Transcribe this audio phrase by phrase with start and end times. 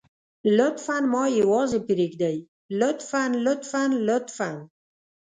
[0.57, 2.35] لطفاً ما يوازې پرېږدئ
[2.79, 4.51] لطفاً لطفاً لطفاً.